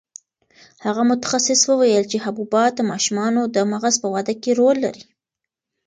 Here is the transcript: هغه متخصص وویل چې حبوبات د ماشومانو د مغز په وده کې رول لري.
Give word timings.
هغه 0.85 1.01
متخصص 1.11 1.61
وویل 1.65 2.03
چې 2.11 2.17
حبوبات 2.25 2.71
د 2.75 2.81
ماشومانو 2.91 3.41
د 3.55 3.57
مغز 3.71 3.95
په 4.03 4.07
وده 4.15 4.33
کې 4.41 4.51
رول 4.59 4.77
لري. 4.85 5.03